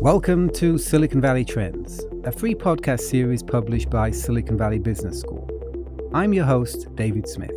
Welcome 0.00 0.50
to 0.50 0.76
Silicon 0.76 1.22
Valley 1.22 1.42
Trends, 1.42 2.04
a 2.24 2.30
free 2.30 2.54
podcast 2.54 3.00
series 3.00 3.42
published 3.42 3.88
by 3.88 4.10
Silicon 4.10 4.58
Valley 4.58 4.78
Business 4.78 5.18
School. 5.18 5.48
I'm 6.12 6.34
your 6.34 6.44
host, 6.44 6.94
David 6.94 7.26
Smith. 7.26 7.50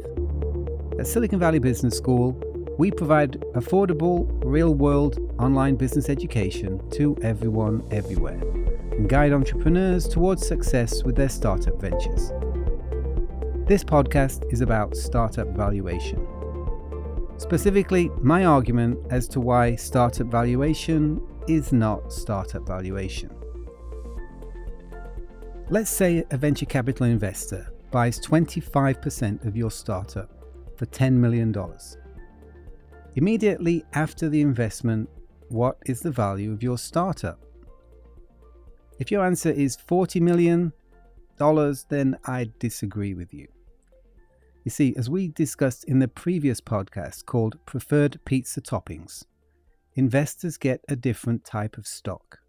At 0.97 1.05
Silicon 1.05 1.37
Valley 1.37 1.59
Business 1.59 1.97
School, 1.97 2.31
we 2.77 2.91
provide 2.91 3.33
affordable, 3.55 4.25
real 4.41 4.73
world 4.73 5.19
online 5.37 5.75
business 5.75 6.07
education 6.07 6.79
to 6.91 7.17
everyone, 7.21 7.85
everywhere, 7.91 8.41
and 8.93 9.09
guide 9.09 9.33
entrepreneurs 9.33 10.07
towards 10.07 10.47
success 10.47 11.03
with 11.03 11.17
their 11.17 11.29
startup 11.29 11.79
ventures. 11.79 12.31
This 13.67 13.83
podcast 13.83 14.51
is 14.51 14.61
about 14.61 14.95
startup 14.95 15.49
valuation. 15.49 16.25
Specifically, 17.37 18.09
my 18.21 18.45
argument 18.45 18.97
as 19.11 19.27
to 19.29 19.41
why 19.41 19.75
startup 19.75 20.27
valuation 20.27 21.21
is 21.47 21.71
not 21.71 22.11
startup 22.11 22.65
valuation. 22.67 23.29
Let's 25.69 25.89
say 25.89 26.23
a 26.31 26.37
venture 26.37 26.65
capital 26.65 27.05
investor 27.05 27.71
buys 27.91 28.19
25% 28.19 29.45
of 29.45 29.55
your 29.55 29.71
startup 29.71 30.29
for 30.77 30.85
$10 30.87 31.13
million. 31.13 31.55
Immediately 33.15 33.83
after 33.93 34.29
the 34.29 34.41
investment, 34.41 35.09
what 35.49 35.77
is 35.85 36.01
the 36.01 36.11
value 36.11 36.51
of 36.51 36.63
your 36.63 36.77
startup? 36.77 37.39
If 38.99 39.11
your 39.11 39.25
answer 39.25 39.49
is 39.49 39.77
$40 39.77 40.21
million, 40.21 40.73
then 41.37 42.17
I 42.25 42.49
disagree 42.59 43.13
with 43.13 43.33
you. 43.33 43.47
You 44.65 44.71
see, 44.71 44.93
as 44.97 45.09
we 45.09 45.29
discussed 45.29 45.85
in 45.85 45.99
the 45.99 46.07
previous 46.07 46.61
podcast 46.61 47.25
called 47.25 47.57
Preferred 47.65 48.19
Pizza 48.25 48.61
Toppings, 48.61 49.25
investors 49.99 50.57
get 50.57 50.81
a 50.89 50.95
different 50.95 51.43
type 51.43 51.77
of 51.77 51.85
stock. 51.85 52.39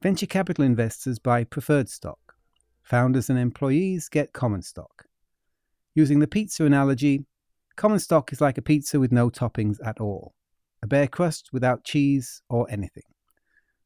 Venture 0.00 0.26
capital 0.26 0.64
investors 0.64 1.18
buy 1.18 1.44
preferred 1.44 1.90
stock. 1.90 2.36
Founders 2.84 3.28
and 3.28 3.38
employees 3.38 4.08
get 4.08 4.32
common 4.32 4.62
stock. 4.62 5.04
Using 5.94 6.20
the 6.20 6.26
pizza 6.26 6.64
analogy, 6.64 7.26
common 7.76 7.98
stock 7.98 8.32
is 8.32 8.40
like 8.40 8.56
a 8.56 8.62
pizza 8.62 8.98
with 8.98 9.12
no 9.12 9.28
toppings 9.28 9.76
at 9.84 10.00
all, 10.00 10.34
a 10.82 10.86
bare 10.86 11.08
crust 11.08 11.50
without 11.52 11.84
cheese 11.84 12.40
or 12.48 12.70
anything, 12.70 13.02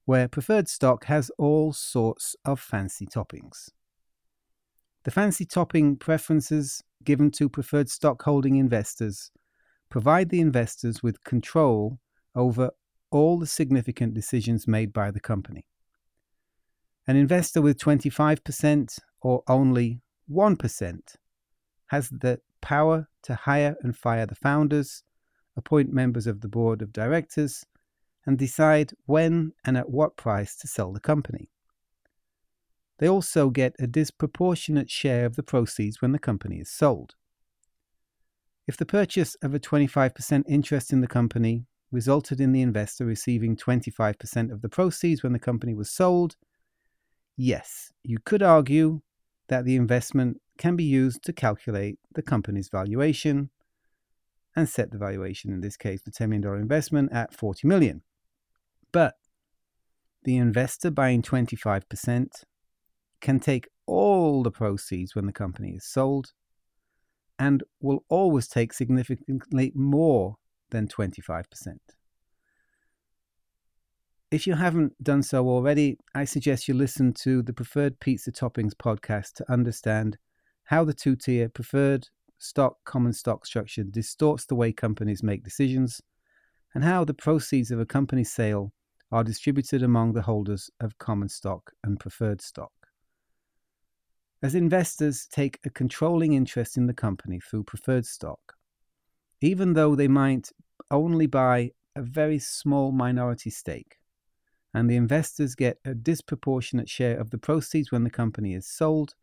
where 0.05 0.29
preferred 0.29 0.69
stock 0.69 1.07
has 1.07 1.31
all 1.39 1.73
sorts 1.73 2.37
of 2.45 2.61
fancy 2.61 3.07
toppings. 3.07 3.71
The 5.05 5.11
fancy 5.11 5.47
topping 5.47 5.97
preferences 5.97 6.83
given 7.03 7.31
to 7.33 7.49
preferred 7.49 7.89
stock 7.89 8.23
holding 8.23 8.57
investors 8.57 9.31
provide 9.89 10.29
the 10.29 10.41
investors 10.41 11.03
with 11.03 11.25
control 11.25 11.99
over 12.35 12.71
all 13.11 13.39
the 13.39 13.47
significant 13.47 14.15
decisions 14.15 14.67
made 14.67 14.93
by 14.93 15.11
the 15.11 15.21
company. 15.21 15.67
An 17.07 17.17
investor 17.17 17.61
with 17.61 17.79
25% 17.79 18.99
or 19.21 19.43
only 19.47 20.01
1% 20.31 21.01
has 21.89 22.09
the 22.09 22.41
power 22.61 23.09
to 23.23 23.35
hire 23.35 23.77
and 23.83 23.97
fire 23.97 24.27
the 24.27 24.35
founders, 24.35 25.03
appoint 25.57 25.93
members 25.93 26.27
of 26.27 26.41
the 26.41 26.49
board 26.49 26.83
of 26.83 26.93
directors, 26.93 27.65
and 28.27 28.39
decide 28.39 28.93
when 29.07 29.53
and 29.65 29.77
at 29.77 29.91
what 29.91 30.17
price 30.17 30.57
to 30.57 30.67
sell 30.67 30.93
the 30.93 31.01
company. 31.01 31.51
They 32.99 33.09
also 33.09 33.51
get 33.51 33.75
a 33.79 33.87
disproportionate 33.87 34.91
share 34.91 35.27
of 35.27 35.37
the 35.37 35.43
proceeds 35.43 36.01
when 36.01 36.13
the 36.13 36.19
company 36.19 36.59
is 36.59 36.71
sold. 36.71 37.15
If 38.67 38.77
the 38.79 38.87
purchase 38.87 39.35
of 39.43 39.55
a 39.55 39.61
25% 39.61 40.45
interest 40.49 40.93
in 40.93 41.01
the 41.03 41.07
company 41.07 41.67
resulted 41.95 42.41
in 42.41 42.51
the 42.51 42.61
investor 42.61 43.07
receiving 43.07 43.57
25% 43.57 44.53
of 44.53 44.61
the 44.63 44.69
proceeds 44.69 45.23
when 45.23 45.33
the 45.33 45.39
company 45.39 45.75
was 45.75 45.91
sold, 45.91 46.37
yes, 47.37 47.93
you 48.03 48.19
could 48.25 48.43
argue 48.43 49.01
that 49.49 49.65
the 49.65 49.77
investment 49.77 50.41
can 50.59 50.75
be 50.75 50.85
used 50.85 51.23
to 51.23 51.33
calculate 51.33 51.99
the 52.15 52.23
company's 52.23 52.69
valuation 52.69 53.51
and 54.57 54.69
set 54.69 54.91
the 54.91 54.99
valuation, 54.99 55.53
in 55.53 55.61
this 55.61 55.77
case, 55.77 56.01
the 56.03 56.11
$10 56.11 56.29
million 56.29 56.61
investment 56.61 57.13
at 57.13 57.33
40 57.33 57.67
million. 57.69 58.03
But 58.93 59.15
the 60.25 60.37
investor 60.37 60.91
buying 60.91 61.23
25% 61.23 62.45
can 63.21 63.39
take 63.41 63.69
all 63.87 64.43
the 64.43 64.51
proceeds 64.51 65.15
when 65.15 65.27
the 65.27 65.33
company 65.33 65.71
is 65.77 65.85
sold 65.85 66.33
and 67.39 67.63
will 67.81 68.05
always 68.09 68.49
take 68.49 68.73
significantly 68.73 69.73
more 69.75 70.37
than 70.75 70.89
25%. 70.89 71.79
If 74.33 74.45
you 74.45 74.55
haven't 74.55 75.01
done 75.01 75.23
so 75.23 75.49
already, 75.49 75.99
I 76.17 76.25
suggest 76.25 76.67
you 76.67 76.75
listen 76.75 77.13
to 77.23 77.43
the 77.43 77.53
Preferred 77.53 78.01
Pizza 78.01 78.33
Toppings 78.33 78.75
podcast 78.75 79.35
to 79.35 79.53
understand 79.53 80.19
how 80.65 80.83
the 80.83 80.93
two 80.93 81.15
tier 81.15 81.49
preferred 81.49 82.09
stock 82.39 82.79
common 82.85 83.13
stock 83.13 83.47
structure 83.47 83.85
distorts 83.85 84.47
the 84.47 84.57
way 84.57 84.73
companies 84.73 85.23
make 85.23 85.45
decisions 85.45 86.03
and 86.75 86.83
how 86.83 87.05
the 87.05 87.15
proceeds 87.15 87.71
of 87.71 87.79
a 87.79 87.87
company's 87.87 88.33
sale 88.33 88.73
are 89.13 89.23
distributed 89.23 89.85
among 89.85 90.13
the 90.13 90.23
holders 90.23 90.69
of 90.81 90.99
common 90.99 91.29
stock 91.29 91.71
and 91.85 92.01
preferred 92.01 92.43
stock. 92.43 92.73
As 94.43 94.57
investors 94.57 95.29
take 95.31 95.61
a 95.65 95.71
controlling 95.71 96.33
interest 96.33 96.77
in 96.77 96.89
the 96.89 96.93
company 96.93 97.39
through 97.39 97.63
preferred 97.63 98.07
stock, 98.07 98.41
even 99.45 99.75
though 99.75 99.95
they 99.95 100.09
might 100.09 100.51
only 100.91 101.27
buy 101.27 101.73
a 101.97 102.03
very 102.03 102.39
small 102.39 102.93
minority 102.93 103.51
stake, 103.51 103.99
and 104.73 104.91
the 104.91 104.97
investors 104.97 105.55
get 105.55 105.79
a 105.85 105.95
disproportionate 105.95 106.89
share 106.89 107.19
of 107.19 107.31
the 107.31 107.39
proceeds 107.39 107.93
when 107.93 108.05
the 108.05 108.11
company 108.11 108.55
is 108.55 108.67
sold. 108.67 109.15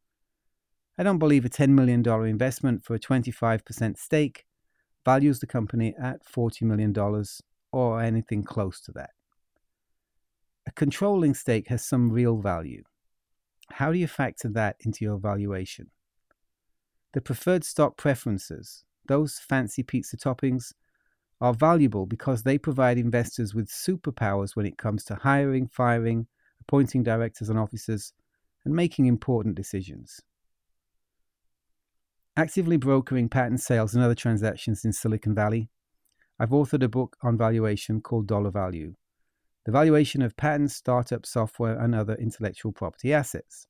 I 0.97 1.03
don't 1.03 1.19
believe 1.19 1.45
a 1.45 1.50
$10 1.50 1.69
million 1.69 2.07
investment 2.27 2.83
for 2.83 2.95
a 2.95 3.00
25% 3.00 3.97
stake 3.97 4.45
values 5.03 5.39
the 5.39 5.47
company 5.47 5.95
at 6.01 6.25
$40 6.25 6.61
million 6.63 6.95
or 7.71 8.01
anything 8.01 8.44
close 8.44 8.79
to 8.81 8.91
that. 8.91 9.11
A 10.67 10.71
controlling 10.71 11.33
stake 11.33 11.67
has 11.69 11.83
some 11.83 12.11
real 12.11 12.38
value. 12.38 12.83
How 13.71 13.91
do 13.91 13.97
you 13.97 14.07
factor 14.07 14.50
that 14.50 14.75
into 14.81 15.03
your 15.03 15.17
valuation? 15.17 15.89
The 17.13 17.21
preferred 17.21 17.63
stock 17.63 17.97
preferences, 17.97 18.83
those 19.07 19.39
fancy 19.39 19.83
pizza 19.83 20.17
toppings, 20.17 20.73
are 21.41 21.53
valuable 21.53 22.06
because 22.06 22.44
they 22.44 22.57
provide 22.57 23.00
investors 23.00 23.56
with 23.56 23.68
superpowers 23.68 24.56
when 24.56 24.68
it 24.68 24.78
comes 24.78 25.03
to 25.06 25.16
hiring, 25.16 25.68
firing, 25.68 26.28
appointing 26.62 27.02
directors 27.02 27.50
and 27.50 27.57
officers, 27.57 28.13
and 28.63 28.75
making 28.75 29.07
important 29.07 29.56
decisions. 29.56 30.22
Actively 32.38 32.78
brokering 32.78 33.28
patent 33.28 33.59
sales 33.59 33.96
and 33.96 34.03
other 34.03 34.16
transactions 34.16 34.85
in 34.85 34.94
Silicon 34.94 35.34
Valley, 35.34 35.69
I've 36.40 36.50
authored 36.50 36.84
a 36.84 36.88
book 36.88 37.18
on 37.24 37.38
valuation 37.38 38.01
called 38.01 38.28
Dollar 38.28 38.51
Value 38.51 38.96
The 39.66 39.72
Valuation 39.72 40.22
of 40.22 40.38
Patents, 40.38 40.75
Startup 40.75 41.25
Software, 41.25 41.77
and 41.77 41.94
Other 41.94 42.15
Intellectual 42.15 42.71
Property 42.71 43.13
Assets. 43.13 43.68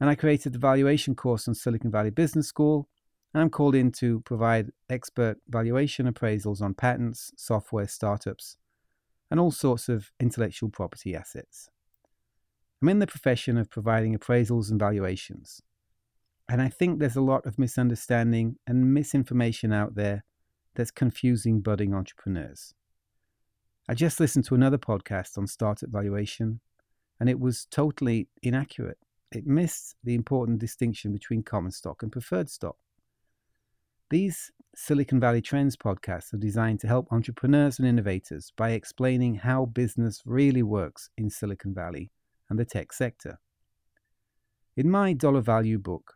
And 0.00 0.10
I 0.10 0.14
created 0.14 0.54
the 0.54 0.58
valuation 0.58 1.14
course 1.14 1.46
on 1.46 1.54
Silicon 1.54 1.90
Valley 1.90 2.10
Business 2.10 2.48
School 2.48 2.88
I'm 3.34 3.50
called 3.50 3.74
in 3.74 3.92
to 3.92 4.20
provide 4.20 4.72
expert 4.90 5.38
valuation 5.48 6.12
appraisals 6.12 6.60
on 6.60 6.74
patents, 6.74 7.32
software 7.36 7.88
startups, 7.88 8.58
and 9.30 9.40
all 9.40 9.50
sorts 9.50 9.88
of 9.88 10.12
intellectual 10.20 10.68
property 10.68 11.16
assets. 11.16 11.70
I'm 12.82 12.90
in 12.90 12.98
the 12.98 13.06
profession 13.06 13.56
of 13.56 13.70
providing 13.70 14.16
appraisals 14.16 14.70
and 14.70 14.78
valuations. 14.78 15.62
And 16.48 16.60
I 16.60 16.68
think 16.68 16.98
there's 16.98 17.16
a 17.16 17.22
lot 17.22 17.46
of 17.46 17.58
misunderstanding 17.58 18.56
and 18.66 18.92
misinformation 18.92 19.72
out 19.72 19.94
there 19.94 20.24
that's 20.74 20.90
confusing 20.90 21.60
budding 21.60 21.94
entrepreneurs. 21.94 22.74
I 23.88 23.94
just 23.94 24.20
listened 24.20 24.44
to 24.46 24.54
another 24.54 24.78
podcast 24.78 25.38
on 25.38 25.46
startup 25.46 25.88
valuation, 25.90 26.60
and 27.18 27.30
it 27.30 27.40
was 27.40 27.66
totally 27.70 28.28
inaccurate. 28.42 28.98
It 29.30 29.46
missed 29.46 29.96
the 30.04 30.14
important 30.14 30.58
distinction 30.58 31.12
between 31.12 31.42
common 31.42 31.70
stock 31.70 32.02
and 32.02 32.12
preferred 32.12 32.50
stock. 32.50 32.76
These 34.12 34.52
Silicon 34.74 35.20
Valley 35.20 35.40
Trends 35.40 35.74
podcasts 35.74 36.34
are 36.34 36.36
designed 36.36 36.80
to 36.80 36.86
help 36.86 37.10
entrepreneurs 37.10 37.78
and 37.78 37.88
innovators 37.88 38.52
by 38.58 38.72
explaining 38.72 39.36
how 39.36 39.64
business 39.64 40.20
really 40.26 40.62
works 40.62 41.08
in 41.16 41.30
Silicon 41.30 41.72
Valley 41.72 42.10
and 42.50 42.58
the 42.58 42.66
tech 42.66 42.92
sector. 42.92 43.40
In 44.76 44.90
my 44.90 45.14
dollar 45.14 45.40
value 45.40 45.78
book, 45.78 46.12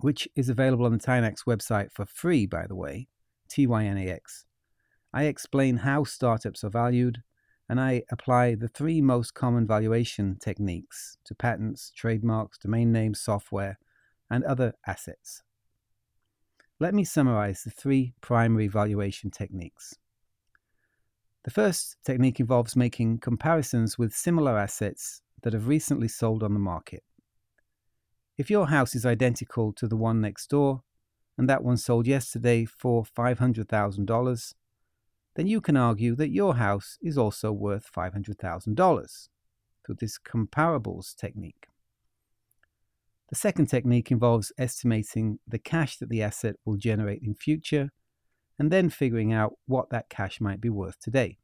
which 0.00 0.26
is 0.34 0.48
available 0.48 0.86
on 0.86 0.92
the 0.92 0.98
Tynax 0.98 1.44
website 1.46 1.92
for 1.92 2.06
free, 2.06 2.46
by 2.46 2.66
the 2.66 2.74
way, 2.74 3.08
TYNAX, 3.50 4.46
I 5.12 5.24
explain 5.24 5.76
how 5.76 6.04
startups 6.04 6.64
are 6.64 6.70
valued 6.70 7.22
and 7.68 7.78
I 7.78 8.04
apply 8.10 8.54
the 8.54 8.68
three 8.68 9.02
most 9.02 9.34
common 9.34 9.66
valuation 9.66 10.38
techniques 10.40 11.18
to 11.26 11.34
patents, 11.34 11.92
trademarks, 11.94 12.56
domain 12.56 12.90
names, 12.90 13.20
software, 13.20 13.78
and 14.30 14.42
other 14.44 14.72
assets. 14.86 15.42
Let 16.82 16.94
me 16.94 17.04
summarize 17.04 17.62
the 17.62 17.70
three 17.70 18.12
primary 18.22 18.66
valuation 18.66 19.30
techniques. 19.30 19.94
The 21.44 21.52
first 21.52 21.96
technique 22.04 22.40
involves 22.40 22.74
making 22.74 23.20
comparisons 23.20 23.98
with 23.98 24.12
similar 24.12 24.58
assets 24.58 25.22
that 25.42 25.52
have 25.52 25.68
recently 25.68 26.08
sold 26.08 26.42
on 26.42 26.54
the 26.54 26.58
market. 26.58 27.04
If 28.36 28.50
your 28.50 28.66
house 28.66 28.96
is 28.96 29.06
identical 29.06 29.72
to 29.74 29.86
the 29.86 29.94
one 29.96 30.20
next 30.20 30.50
door, 30.50 30.82
and 31.38 31.48
that 31.48 31.62
one 31.62 31.76
sold 31.76 32.08
yesterday 32.08 32.64
for 32.64 33.04
$500,000, 33.04 34.54
then 35.36 35.46
you 35.46 35.60
can 35.60 35.76
argue 35.76 36.16
that 36.16 36.30
your 36.30 36.56
house 36.56 36.98
is 37.00 37.16
also 37.16 37.52
worth 37.52 37.92
$500,000 37.96 39.28
through 39.86 39.96
this 40.00 40.18
comparables 40.18 41.14
technique. 41.14 41.68
The 43.32 43.36
second 43.36 43.68
technique 43.68 44.10
involves 44.10 44.52
estimating 44.58 45.38
the 45.48 45.58
cash 45.58 45.96
that 45.96 46.10
the 46.10 46.22
asset 46.22 46.56
will 46.66 46.76
generate 46.76 47.22
in 47.22 47.34
future 47.34 47.90
and 48.58 48.70
then 48.70 48.90
figuring 48.90 49.32
out 49.32 49.54
what 49.64 49.88
that 49.88 50.10
cash 50.10 50.38
might 50.38 50.60
be 50.60 50.68
worth 50.68 51.00
today. 51.00 51.38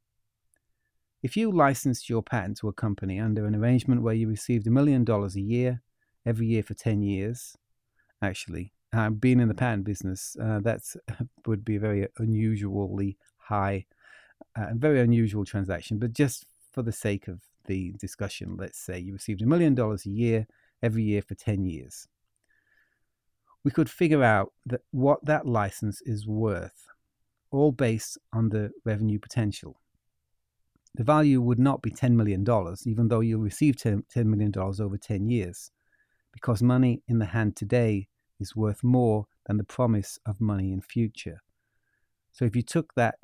If 1.23 1.35
you 1.35 1.50
licensed 1.50 2.11
your 2.11 2.23
patent 2.23 2.58
to 2.58 2.69
a 2.69 2.75
company 2.75 3.19
under 3.19 3.46
an 3.46 3.55
arrangement 3.55 4.02
where 4.02 4.12
you 4.12 4.29
received 4.29 4.67
a 4.67 4.70
million 4.70 5.02
dollars 5.02 5.35
a 5.35 5.40
year, 5.40 5.81
every 6.26 6.49
year 6.49 6.62
for 6.62 6.75
10 6.75 7.00
years, 7.00 7.56
actually, 8.20 8.75
uh, 8.93 9.08
being 9.08 9.40
in 9.40 9.49
the 9.49 9.55
patent 9.55 9.85
business, 9.85 10.37
uh, 10.43 10.61
that 10.61 10.82
would 11.46 11.64
be 11.64 11.76
a 11.76 11.81
very 11.81 12.06
unusually 12.19 13.17
high, 13.38 13.87
uh, 14.56 14.67
very 14.75 15.00
unusual 15.00 15.46
transaction. 15.46 15.99
But 15.99 16.12
just 16.12 16.44
for 16.70 16.82
the 16.82 16.93
sake 16.93 17.29
of 17.29 17.40
the 17.64 17.93
discussion, 17.93 18.58
let's 18.58 18.79
say 18.79 18.99
you 18.99 19.14
received 19.14 19.40
a 19.40 19.46
million 19.46 19.75
dollars 19.75 20.05
a 20.05 20.11
year 20.11 20.46
every 20.82 21.02
year 21.02 21.22
for 21.22 21.34
10 21.34 21.64
years. 21.64 22.06
We 23.64 23.70
could 23.70 23.90
figure 23.90 24.22
out 24.22 24.52
that 24.66 24.82
what 24.90 25.25
that 25.25 25.46
license 25.46 26.00
is 26.02 26.26
worth, 26.26 26.86
all 27.50 27.72
based 27.72 28.19
on 28.32 28.48
the 28.48 28.70
revenue 28.84 29.19
potential. 29.19 29.80
The 30.94 31.04
value 31.04 31.40
would 31.40 31.58
not 31.58 31.82
be 31.82 31.90
$10 31.90 32.12
million, 32.12 32.46
even 32.86 33.08
though 33.08 33.20
you'll 33.20 33.40
receive 33.40 33.76
$10 33.76 34.04
million 34.25 34.52
over 34.56 34.96
10 34.96 35.28
years, 35.28 35.70
because 36.32 36.62
money 36.62 37.02
in 37.08 37.19
the 37.19 37.26
hand 37.26 37.56
today 37.56 38.08
is 38.40 38.56
worth 38.56 38.82
more 38.82 39.26
than 39.46 39.56
the 39.56 39.64
promise 39.64 40.19
of 40.26 40.40
money 40.40 40.72
in 40.72 40.80
future. 40.80 41.40
So 42.32 42.44
if 42.44 42.54
you 42.54 42.62
took 42.62 42.94
that 42.94 43.16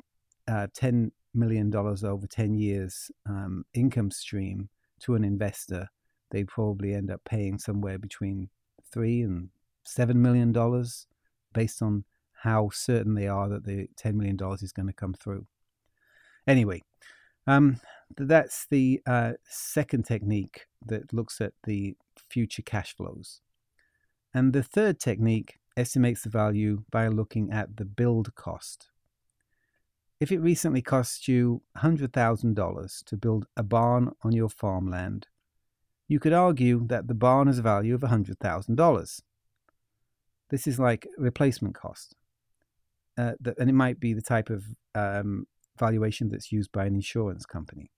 uh, 0.47 0.67
$10 0.77 1.11
million 1.33 1.73
over 1.75 2.27
10 2.27 2.55
years 2.55 3.11
um, 3.27 3.65
income 3.73 4.11
stream 4.11 4.69
to 5.01 5.15
an 5.15 5.23
investor, 5.23 5.89
they'd 6.31 6.47
probably 6.47 6.93
end 6.93 7.11
up 7.11 7.21
paying 7.25 7.57
somewhere 7.57 7.97
between 7.97 8.49
three 8.91 9.21
and 9.21 9.49
seven 9.83 10.21
million 10.21 10.51
dollars 10.51 11.07
based 11.53 11.81
on 11.81 12.03
how 12.45 12.69
certain 12.71 13.15
they 13.15 13.27
are 13.27 13.49
that 13.49 13.65
the 13.65 13.87
$10 13.97 14.13
million 14.13 14.37
is 14.61 14.71
going 14.71 14.87
to 14.87 14.93
come 14.93 15.13
through. 15.13 15.47
Anyway, 16.45 16.81
um, 17.47 17.79
that's 18.15 18.67
the 18.69 19.01
uh, 19.07 19.33
second 19.49 20.03
technique 20.05 20.67
that 20.85 21.11
looks 21.11 21.41
at 21.41 21.53
the 21.63 21.95
future 22.29 22.61
cash 22.61 22.95
flows. 22.95 23.41
And 24.33 24.53
the 24.53 24.61
third 24.61 24.99
technique 24.99 25.57
estimates 25.75 26.21
the 26.21 26.29
value 26.29 26.83
by 26.91 27.07
looking 27.07 27.51
at 27.51 27.77
the 27.77 27.85
build 27.85 28.35
cost. 28.35 28.89
If 30.19 30.31
it 30.31 30.39
recently 30.39 30.81
cost 30.81 31.27
you 31.27 31.61
$100,000 31.77 33.03
to 33.05 33.17
build 33.17 33.47
a 33.57 33.63
barn 33.63 34.11
on 34.23 34.31
your 34.33 34.49
farmland, 34.49 35.27
you 36.07 36.19
could 36.19 36.33
argue 36.33 36.85
that 36.87 37.07
the 37.07 37.13
barn 37.13 37.47
has 37.47 37.59
a 37.59 37.63
value 37.63 37.95
of 37.95 38.01
$100,000. 38.01 39.21
This 40.49 40.67
is 40.67 40.79
like 40.79 41.07
replacement 41.17 41.75
cost. 41.75 42.15
Uh, 43.17 43.33
and 43.57 43.69
it 43.69 43.73
might 43.73 43.99
be 43.99 44.13
the 44.13 44.21
type 44.21 44.49
of 44.49 44.63
um, 44.93 45.47
valuation 45.79 46.29
that's 46.29 46.51
used 46.51 46.71
by 46.71 46.85
an 46.85 46.95
insurance 46.95 47.45
company. 47.45 47.89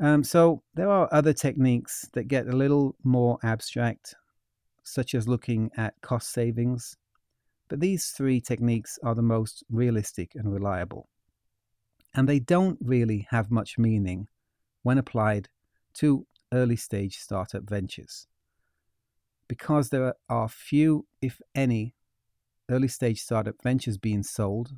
Um, 0.00 0.24
so 0.24 0.62
there 0.74 0.88
are 0.88 1.08
other 1.12 1.32
techniques 1.32 2.08
that 2.14 2.28
get 2.28 2.46
a 2.46 2.56
little 2.56 2.96
more 3.04 3.38
abstract, 3.42 4.14
such 4.82 5.14
as 5.14 5.28
looking 5.28 5.70
at 5.76 5.94
cost 6.00 6.32
savings 6.32 6.96
but 7.72 7.80
these 7.80 8.08
three 8.08 8.38
techniques 8.38 8.98
are 9.02 9.14
the 9.14 9.22
most 9.22 9.64
realistic 9.70 10.34
and 10.34 10.52
reliable. 10.52 11.08
And 12.12 12.28
they 12.28 12.38
don't 12.38 12.76
really 12.82 13.26
have 13.30 13.50
much 13.50 13.78
meaning 13.78 14.28
when 14.82 14.98
applied 14.98 15.48
to 15.94 16.26
early 16.52 16.76
stage 16.76 17.18
startup 17.18 17.68
ventures. 17.68 18.26
Because 19.48 19.88
there 19.88 20.14
are 20.28 20.48
few, 20.48 21.06
if 21.20 21.40
any, 21.54 21.94
early 22.70 22.88
stage 22.88 23.20
startup 23.20 23.56
ventures 23.62 23.98
being 23.98 24.22
sold, 24.22 24.72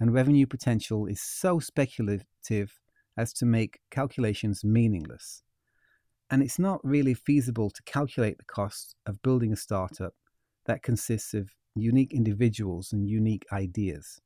and 0.00 0.12
revenue 0.12 0.46
potential 0.46 1.06
is 1.06 1.20
so 1.20 1.58
speculative 1.58 2.80
as 3.16 3.32
to 3.32 3.46
make 3.46 3.80
calculations 3.90 4.64
meaningless. 4.64 5.42
And 6.30 6.42
it's 6.42 6.58
not 6.58 6.80
really 6.84 7.14
feasible 7.14 7.70
to 7.70 7.82
calculate 7.84 8.38
the 8.38 8.44
cost 8.44 8.96
of 9.06 9.22
building 9.22 9.52
a 9.52 9.56
startup 9.56 10.14
that 10.66 10.82
consists 10.82 11.34
of 11.34 11.50
unique 11.74 12.12
individuals 12.12 12.92
and 12.92 13.08
unique 13.08 13.44
ideas. 13.52 14.20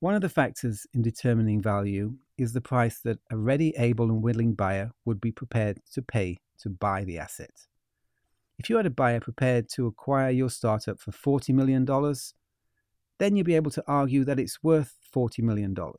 One 0.00 0.14
of 0.14 0.20
the 0.20 0.28
factors 0.28 0.86
in 0.94 1.02
determining 1.02 1.62
value 1.62 2.16
is 2.42 2.52
the 2.52 2.60
price 2.60 3.00
that 3.00 3.18
a 3.30 3.36
ready, 3.36 3.74
able, 3.78 4.10
and 4.10 4.22
willing 4.22 4.54
buyer 4.54 4.92
would 5.04 5.20
be 5.20 5.32
prepared 5.32 5.80
to 5.92 6.02
pay 6.02 6.38
to 6.58 6.68
buy 6.68 7.04
the 7.04 7.18
asset. 7.18 7.66
If 8.58 8.68
you 8.68 8.76
had 8.76 8.86
a 8.86 8.90
buyer 8.90 9.20
prepared 9.20 9.68
to 9.70 9.86
acquire 9.86 10.30
your 10.30 10.50
startup 10.50 11.00
for 11.00 11.10
$40 11.10 11.54
million, 11.54 11.84
then 13.18 13.36
you'll 13.36 13.44
be 13.44 13.56
able 13.56 13.70
to 13.72 13.84
argue 13.86 14.24
that 14.24 14.38
it's 14.38 14.62
worth 14.62 14.94
$40 15.14 15.42
million. 15.42 15.74
The 15.74 15.92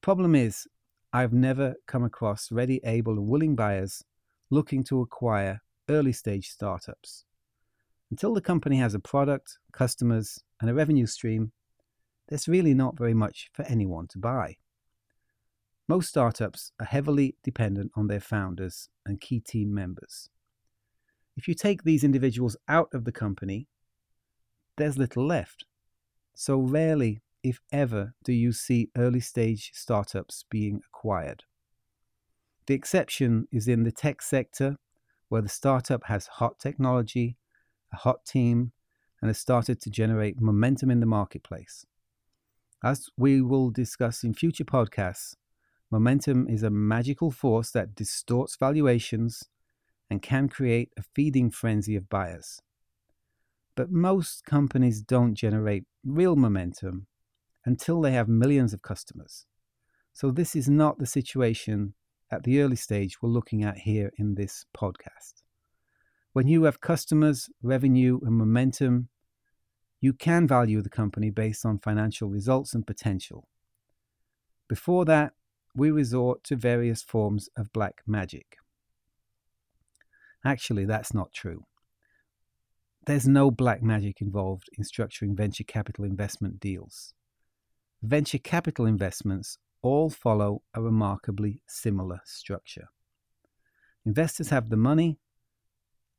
problem 0.00 0.34
is, 0.34 0.66
I've 1.12 1.32
never 1.32 1.74
come 1.86 2.04
across 2.04 2.52
ready, 2.52 2.80
able, 2.84 3.14
and 3.14 3.28
willing 3.28 3.56
buyers 3.56 4.04
looking 4.50 4.84
to 4.84 5.00
acquire 5.00 5.60
early 5.88 6.12
stage 6.12 6.48
startups. 6.50 7.24
Until 8.10 8.34
the 8.34 8.40
company 8.40 8.76
has 8.76 8.94
a 8.94 9.00
product, 9.00 9.58
customers, 9.72 10.38
and 10.60 10.70
a 10.70 10.74
revenue 10.74 11.06
stream, 11.06 11.52
there's 12.28 12.48
really 12.48 12.74
not 12.74 12.96
very 12.96 13.14
much 13.14 13.50
for 13.52 13.64
anyone 13.64 14.06
to 14.08 14.18
buy. 14.18 14.56
Most 15.88 16.08
startups 16.08 16.72
are 16.80 16.86
heavily 16.86 17.36
dependent 17.42 17.92
on 17.94 18.08
their 18.08 18.20
founders 18.20 18.88
and 19.04 19.20
key 19.20 19.40
team 19.40 19.72
members. 19.72 20.28
If 21.36 21.46
you 21.46 21.54
take 21.54 21.82
these 21.82 22.02
individuals 22.02 22.56
out 22.68 22.88
of 22.92 23.04
the 23.04 23.12
company, 23.12 23.68
there's 24.76 24.98
little 24.98 25.26
left. 25.26 25.64
So 26.34 26.58
rarely, 26.58 27.20
if 27.42 27.60
ever, 27.72 28.14
do 28.24 28.32
you 28.32 28.52
see 28.52 28.90
early 28.96 29.20
stage 29.20 29.70
startups 29.74 30.44
being 30.50 30.80
acquired. 30.86 31.44
The 32.66 32.74
exception 32.74 33.46
is 33.52 33.68
in 33.68 33.84
the 33.84 33.92
tech 33.92 34.22
sector, 34.22 34.76
where 35.28 35.42
the 35.42 35.48
startup 35.48 36.04
has 36.06 36.26
hot 36.26 36.58
technology 36.58 37.36
a 37.92 37.96
hot 37.96 38.24
team, 38.24 38.72
and 39.20 39.28
has 39.28 39.38
started 39.38 39.80
to 39.80 39.90
generate 39.90 40.40
momentum 40.40 40.90
in 40.90 41.00
the 41.00 41.06
marketplace. 41.06 41.86
As 42.84 43.08
we 43.16 43.40
will 43.40 43.70
discuss 43.70 44.24
in 44.24 44.34
future 44.34 44.64
podcasts, 44.64 45.34
momentum 45.90 46.48
is 46.48 46.62
a 46.62 46.70
magical 46.70 47.30
force 47.30 47.70
that 47.70 47.94
distorts 47.94 48.56
valuations 48.56 49.44
and 50.10 50.22
can 50.22 50.48
create 50.48 50.92
a 50.96 51.02
feeding 51.14 51.50
frenzy 51.50 51.96
of 51.96 52.08
buyers. 52.08 52.60
But 53.74 53.90
most 53.90 54.44
companies 54.44 55.02
don't 55.02 55.34
generate 55.34 55.84
real 56.04 56.36
momentum 56.36 57.06
until 57.64 58.00
they 58.00 58.12
have 58.12 58.28
millions 58.28 58.72
of 58.72 58.82
customers. 58.82 59.46
So, 60.12 60.30
this 60.30 60.56
is 60.56 60.68
not 60.68 60.98
the 60.98 61.06
situation 61.06 61.94
at 62.30 62.44
the 62.44 62.60
early 62.60 62.76
stage 62.76 63.20
we're 63.20 63.28
looking 63.28 63.62
at 63.62 63.78
here 63.78 64.10
in 64.16 64.34
this 64.34 64.64
podcast. 64.76 65.42
When 66.32 66.48
you 66.48 66.64
have 66.64 66.80
customers, 66.80 67.48
revenue, 67.62 68.20
and 68.22 68.34
momentum, 68.34 69.08
you 70.00 70.12
can 70.12 70.46
value 70.46 70.82
the 70.82 70.90
company 70.90 71.30
based 71.30 71.64
on 71.64 71.78
financial 71.78 72.28
results 72.28 72.74
and 72.74 72.86
potential. 72.86 73.48
Before 74.68 75.04
that, 75.04 75.32
we 75.76 75.90
resort 75.90 76.42
to 76.44 76.56
various 76.56 77.02
forms 77.02 77.48
of 77.56 77.72
black 77.72 78.02
magic. 78.06 78.56
Actually, 80.44 80.86
that's 80.86 81.12
not 81.14 81.32
true. 81.32 81.64
there's 83.06 83.28
no 83.28 83.50
black 83.50 83.82
magic 83.82 84.20
involved 84.20 84.68
in 84.76 84.84
structuring 84.84 85.36
venture 85.36 85.64
capital 85.64 86.04
investment 86.04 86.58
deals. 86.60 87.14
Venture 88.02 88.38
capital 88.38 88.84
investments 88.84 89.58
all 89.80 90.10
follow 90.10 90.62
a 90.74 90.82
remarkably 90.82 91.62
similar 91.68 92.20
structure. 92.24 92.88
Investors 94.04 94.50
have 94.50 94.68
the 94.68 94.76
money 94.76 95.18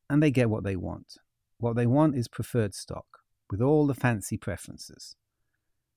and 0.10 0.24
they 0.24 0.32
get 0.32 0.50
what 0.50 0.64
they 0.64 0.78
want. 0.78 1.18
What 1.58 1.76
they 1.76 1.86
want 1.88 2.16
is 2.16 2.28
preferred 2.30 2.74
stock 2.74 3.06
with 3.52 3.62
all 3.62 3.86
the 3.86 3.94
fancy 3.94 4.38
preferences. 4.38 5.16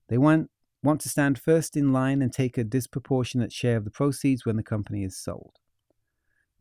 They 0.08 0.18
want, 0.18 0.50
want 0.82 1.00
to 1.02 1.08
stand 1.08 1.38
first 1.38 1.76
in 1.76 1.92
line 1.92 2.22
and 2.22 2.32
take 2.32 2.56
a 2.56 2.64
disproportionate 2.64 3.52
share 3.52 3.76
of 3.76 3.84
the 3.84 3.90
proceeds 3.90 4.46
when 4.46 4.56
the 4.56 4.62
company 4.62 5.04
is 5.04 5.16
sold. 5.16 5.58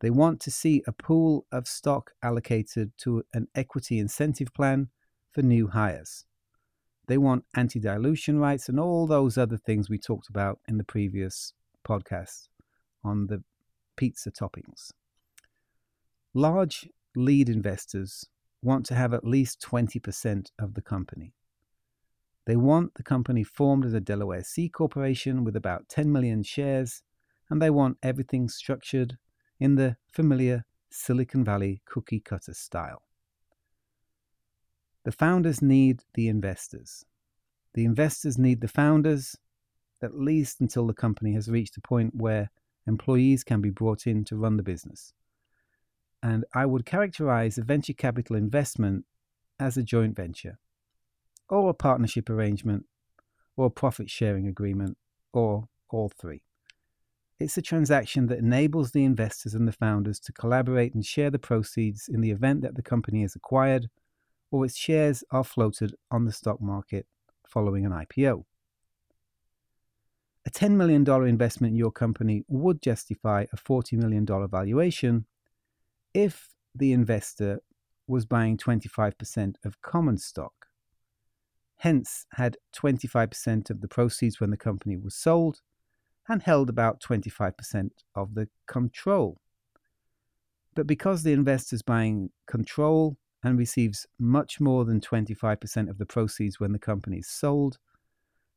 They 0.00 0.10
want 0.10 0.40
to 0.40 0.50
see 0.50 0.82
a 0.86 0.92
pool 0.92 1.46
of 1.52 1.68
stock 1.68 2.12
allocated 2.22 2.92
to 2.98 3.22
an 3.34 3.48
equity 3.54 3.98
incentive 3.98 4.52
plan 4.54 4.88
for 5.30 5.42
new 5.42 5.68
hires. 5.68 6.24
They 7.06 7.18
want 7.18 7.44
anti 7.54 7.80
dilution 7.80 8.38
rights 8.38 8.68
and 8.68 8.78
all 8.78 9.06
those 9.06 9.36
other 9.36 9.56
things 9.56 9.90
we 9.90 9.98
talked 9.98 10.28
about 10.28 10.60
in 10.68 10.78
the 10.78 10.84
previous 10.84 11.52
podcast 11.86 12.48
on 13.02 13.26
the 13.26 13.42
pizza 13.96 14.30
toppings. 14.30 14.92
Large 16.34 16.88
lead 17.16 17.48
investors 17.48 18.24
want 18.62 18.86
to 18.86 18.94
have 18.94 19.12
at 19.12 19.24
least 19.24 19.60
20% 19.60 20.50
of 20.58 20.74
the 20.74 20.82
company. 20.82 21.34
They 22.46 22.56
want 22.56 22.94
the 22.94 23.02
company 23.02 23.44
formed 23.44 23.84
as 23.84 23.94
a 23.94 24.00
Delaware 24.00 24.42
C 24.42 24.68
corporation 24.68 25.44
with 25.44 25.56
about 25.56 25.88
10 25.88 26.10
million 26.10 26.42
shares, 26.42 27.02
and 27.48 27.60
they 27.60 27.70
want 27.70 27.98
everything 28.02 28.48
structured 28.48 29.18
in 29.58 29.74
the 29.74 29.96
familiar 30.10 30.64
Silicon 30.90 31.44
Valley 31.44 31.82
cookie 31.84 32.20
cutter 32.20 32.54
style. 32.54 33.02
The 35.04 35.12
founders 35.12 35.62
need 35.62 36.04
the 36.14 36.28
investors. 36.28 37.04
The 37.74 37.84
investors 37.84 38.38
need 38.38 38.60
the 38.60 38.68
founders, 38.68 39.36
at 40.02 40.18
least 40.18 40.60
until 40.60 40.86
the 40.86 40.94
company 40.94 41.34
has 41.34 41.48
reached 41.48 41.76
a 41.76 41.80
point 41.80 42.14
where 42.14 42.50
employees 42.86 43.44
can 43.44 43.60
be 43.60 43.70
brought 43.70 44.06
in 44.06 44.24
to 44.24 44.36
run 44.36 44.56
the 44.56 44.62
business. 44.62 45.12
And 46.22 46.44
I 46.54 46.66
would 46.66 46.84
characterize 46.84 47.56
a 47.56 47.62
venture 47.62 47.92
capital 47.92 48.36
investment 48.36 49.04
as 49.58 49.76
a 49.76 49.82
joint 49.82 50.16
venture, 50.16 50.58
or 51.50 51.68
a 51.68 51.74
partnership 51.74 52.30
arrangement, 52.30 52.86
or 53.56 53.66
a 53.66 53.70
profit 53.70 54.08
sharing 54.08 54.46
agreement, 54.46 54.96
or 55.34 55.68
all 55.90 56.08
three. 56.08 56.42
It's 57.38 57.58
a 57.58 57.62
transaction 57.62 58.26
that 58.26 58.38
enables 58.38 58.92
the 58.92 59.04
investors 59.04 59.54
and 59.54 59.66
the 59.66 59.72
founders 59.72 60.20
to 60.20 60.32
collaborate 60.32 60.94
and 60.94 61.04
share 61.04 61.30
the 61.30 61.38
proceeds 61.38 62.08
in 62.08 62.20
the 62.20 62.30
event 62.30 62.62
that 62.62 62.74
the 62.74 62.82
company 62.82 63.22
is 63.22 63.34
acquired 63.34 63.88
or 64.50 64.64
its 64.64 64.76
shares 64.76 65.24
are 65.30 65.44
floated 65.44 65.94
on 66.10 66.24
the 66.24 66.32
stock 66.32 66.60
market 66.60 67.06
following 67.46 67.86
an 67.86 67.92
IPO. 67.92 68.44
A 70.46 70.50
$10 70.50 70.72
million 70.72 71.08
investment 71.28 71.72
in 71.72 71.76
your 71.76 71.92
company 71.92 72.44
would 72.48 72.82
justify 72.82 73.46
a 73.52 73.56
$40 73.56 73.92
million 73.94 74.26
valuation 74.26 75.26
if 76.14 76.48
the 76.74 76.92
investor 76.92 77.60
was 78.06 78.24
buying 78.24 78.56
25% 78.56 79.54
of 79.64 79.80
common 79.82 80.18
stock, 80.18 80.66
hence 81.80 82.26
had 82.32 82.58
25% 82.76 83.70
of 83.70 83.80
the 83.80 83.88
proceeds 83.88 84.38
when 84.38 84.50
the 84.50 84.56
company 84.56 84.98
was 84.98 85.14
sold, 85.14 85.62
and 86.28 86.42
held 86.42 86.68
about 86.68 87.00
25% 87.00 87.90
of 88.14 88.34
the 88.34 88.46
control. 88.66 89.40
But 90.74 90.86
because 90.86 91.22
the 91.22 91.32
investor 91.32 91.74
is 91.74 91.82
buying 91.82 92.30
control 92.46 93.16
and 93.42 93.58
receives 93.58 94.06
much 94.18 94.60
more 94.60 94.84
than 94.84 95.00
25% 95.00 95.88
of 95.88 95.96
the 95.96 96.04
proceeds 96.04 96.60
when 96.60 96.72
the 96.72 96.78
company 96.78 97.20
is 97.20 97.28
sold, 97.28 97.78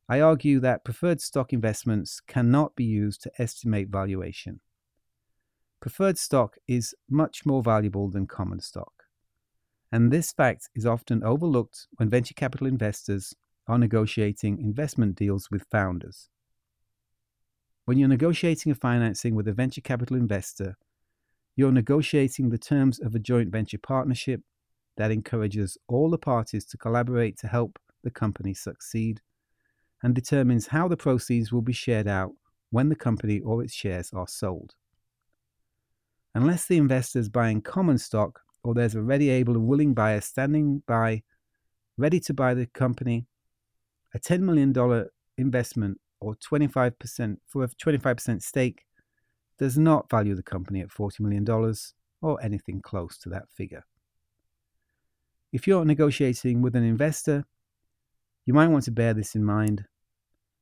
I 0.09 0.19
argue 0.19 0.59
that 0.59 0.83
preferred 0.83 1.21
stock 1.21 1.53
investments 1.53 2.19
cannot 2.19 2.75
be 2.75 2.83
used 2.83 3.23
to 3.23 3.31
estimate 3.39 3.87
valuation. 3.87 4.59
Preferred 5.79 6.17
stock 6.17 6.57
is 6.67 6.93
much 7.09 7.45
more 7.45 7.63
valuable 7.63 8.09
than 8.09 8.27
common 8.27 8.59
stock. 8.59 9.02
And 9.93 10.09
this 10.09 10.31
fact 10.31 10.69
is 10.73 10.87
often 10.87 11.23
overlooked 11.23 11.85
when 11.97 12.09
venture 12.09 12.33
capital 12.33 12.65
investors 12.65 13.35
are 13.67 13.77
negotiating 13.77 14.57
investment 14.57 15.15
deals 15.15 15.51
with 15.51 15.67
founders. 15.69 16.29
When 17.85 17.99
you're 17.99 18.09
negotiating 18.09 18.71
a 18.71 18.75
financing 18.75 19.35
with 19.35 19.47
a 19.47 19.53
venture 19.53 19.81
capital 19.81 20.17
investor, 20.17 20.77
you're 21.55 21.71
negotiating 21.71 22.49
the 22.49 22.57
terms 22.57 22.99
of 23.01 23.13
a 23.13 23.19
joint 23.19 23.51
venture 23.51 23.77
partnership 23.77 24.41
that 24.97 25.11
encourages 25.11 25.77
all 25.87 26.09
the 26.09 26.17
parties 26.17 26.65
to 26.65 26.77
collaborate 26.77 27.37
to 27.37 27.47
help 27.47 27.77
the 28.03 28.09
company 28.09 28.55
succeed 28.55 29.21
and 30.01 30.15
determines 30.15 30.65
how 30.65 30.87
the 30.87 30.97
proceeds 30.97 31.51
will 31.51 31.61
be 31.61 31.71
shared 31.71 32.07
out 32.07 32.31
when 32.71 32.89
the 32.89 32.95
company 32.95 33.41
or 33.41 33.61
its 33.61 33.75
shares 33.75 34.11
are 34.11 34.27
sold. 34.27 34.73
Unless 36.33 36.65
the 36.65 36.77
investor 36.77 37.19
is 37.19 37.29
buying 37.29 37.61
common 37.61 37.99
stock 37.99 38.39
or 38.63 38.73
there's 38.73 38.95
a 38.95 39.01
ready, 39.01 39.29
able, 39.29 39.55
and 39.55 39.67
willing 39.67 39.93
buyer 39.93 40.21
standing 40.21 40.81
by, 40.87 41.23
ready 41.97 42.19
to 42.21 42.33
buy 42.33 42.53
the 42.53 42.65
company, 42.67 43.27
a 44.13 44.19
$10 44.19 44.41
million 44.41 44.73
investment 45.37 45.99
or 46.19 46.35
25% 46.35 47.37
for 47.47 47.63
a 47.63 47.67
25% 47.67 48.41
stake 48.41 48.85
does 49.59 49.77
not 49.77 50.09
value 50.09 50.35
the 50.35 50.43
company 50.43 50.81
at 50.81 50.89
$40 50.89 51.19
million 51.19 51.75
or 52.21 52.41
anything 52.41 52.81
close 52.81 53.17
to 53.19 53.29
that 53.29 53.49
figure. 53.49 53.85
If 55.51 55.67
you're 55.67 55.85
negotiating 55.85 56.61
with 56.61 56.75
an 56.75 56.83
investor, 56.83 57.45
you 58.45 58.53
might 58.53 58.69
want 58.69 58.85
to 58.85 58.91
bear 58.91 59.13
this 59.13 59.35
in 59.35 59.43
mind, 59.43 59.85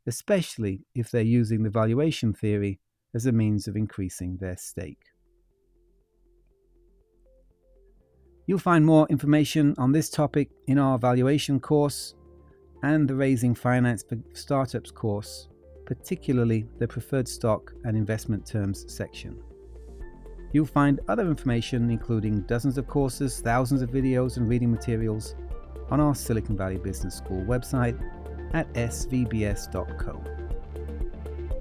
especially 0.05 0.85
if 0.93 1.11
they're 1.11 1.21
using 1.21 1.63
the 1.63 1.69
valuation 1.69 2.33
theory 2.33 2.79
as 3.13 3.25
a 3.25 3.31
means 3.31 3.67
of 3.67 3.75
increasing 3.75 4.37
their 4.37 4.57
stake. 4.57 5.10
You'll 8.51 8.59
find 8.59 8.85
more 8.85 9.07
information 9.09 9.75
on 9.77 9.93
this 9.93 10.09
topic 10.09 10.49
in 10.67 10.77
our 10.77 10.99
valuation 10.99 11.57
course 11.57 12.15
and 12.83 13.07
the 13.07 13.15
Raising 13.15 13.55
Finance 13.55 14.03
for 14.03 14.17
Startups 14.33 14.91
course, 14.91 15.47
particularly 15.85 16.67
the 16.77 16.85
preferred 16.85 17.29
stock 17.29 17.71
and 17.85 17.95
investment 17.95 18.45
terms 18.45 18.83
section. 18.93 19.41
You'll 20.51 20.65
find 20.65 20.99
other 21.07 21.29
information, 21.29 21.89
including 21.89 22.41
dozens 22.41 22.77
of 22.77 22.87
courses, 22.87 23.39
thousands 23.39 23.81
of 23.81 23.89
videos, 23.89 24.35
and 24.35 24.49
reading 24.49 24.69
materials, 24.69 25.33
on 25.89 26.01
our 26.01 26.13
Silicon 26.13 26.57
Valley 26.57 26.77
Business 26.77 27.15
School 27.15 27.45
website 27.45 27.97
at 28.53 28.67
svbs.co. 28.73 30.21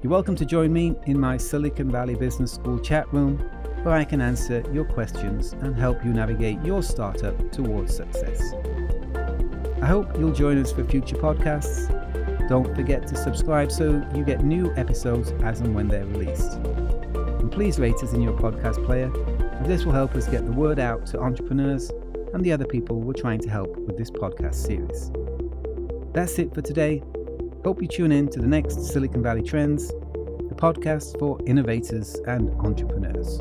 You're 0.03 0.11
welcome 0.11 0.35
to 0.35 0.45
join 0.45 0.73
me 0.73 0.97
in 1.07 1.21
my 1.21 1.37
Silicon 1.37 1.89
Valley 1.89 2.17
Business 2.17 2.51
School 2.51 2.81
chat 2.81 3.07
room 3.13 3.49
where 3.83 3.95
I 3.95 4.05
can 4.05 4.21
answer 4.21 4.63
your 4.73 4.85
questions 4.85 5.53
and 5.53 5.77
help 5.77 6.05
you 6.05 6.13
navigate 6.13 6.63
your 6.65 6.83
startup 6.83 7.53
towards 7.53 7.95
success. 7.95 8.53
I 9.83 9.87
hope 9.87 10.19
you'll 10.19 10.35
join 10.35 10.59
us 10.59 10.73
for 10.73 10.85
future 10.85 11.17
podcasts 11.17 11.89
don't 12.51 12.75
forget 12.75 13.07
to 13.07 13.17
subscribe 13.17 13.71
so 13.71 14.05
you 14.13 14.25
get 14.25 14.43
new 14.43 14.75
episodes 14.75 15.31
as 15.45 15.61
and 15.61 15.73
when 15.73 15.87
they're 15.87 16.05
released. 16.05 16.55
And 16.55 17.51
please 17.51 17.79
rate 17.79 17.95
us 18.03 18.13
in 18.13 18.23
your 18.23 18.33
podcast 18.33 18.85
player, 18.85 19.09
as 19.61 19.69
this 19.69 19.85
will 19.85 19.93
help 19.93 20.17
us 20.17 20.27
get 20.27 20.45
the 20.45 20.51
word 20.51 20.81
out 20.81 21.07
to 21.07 21.21
entrepreneurs 21.21 21.93
and 22.35 22.45
the 22.45 22.51
other 22.51 22.65
people 22.65 22.99
we're 23.03 23.13
trying 23.13 23.39
to 23.43 23.49
help 23.49 23.77
with 23.77 23.97
this 23.97 24.11
podcast 24.11 24.57
series. 24.57 25.13
That's 26.13 26.41
it 26.41 26.53
for 26.53 26.61
today. 26.61 27.05
Hope 27.65 27.81
you 27.81 27.87
tune 27.87 28.11
in 28.11 28.29
to 28.31 28.41
the 28.41 28.49
next 28.49 28.85
Silicon 28.85 29.23
Valley 29.23 29.45
Trends, 29.45 29.87
the 29.87 30.57
podcast 30.57 31.21
for 31.21 31.39
innovators 31.47 32.17
and 32.27 32.51
entrepreneurs. 32.67 33.41